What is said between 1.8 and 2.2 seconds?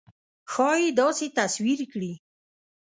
کړي.